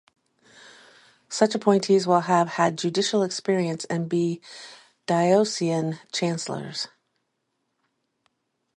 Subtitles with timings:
[1.29, 4.41] Such appointees will have had judicial experience and be
[5.05, 6.87] diocesan chancellors.